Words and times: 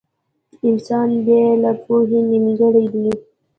•انسان 0.67 1.09
بې 1.25 1.41
له 1.63 1.71
پوهې 1.83 2.19
نيمګړی 2.29 2.85
دی. 2.93 3.09